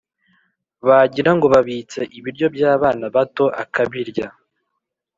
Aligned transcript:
bagira 0.87 1.31
ngo 1.37 1.45
babitse 1.53 1.99
ibiryo 2.17 2.47
by'abana 2.55 3.05
bato 3.15 3.45
akabirya; 3.63 4.27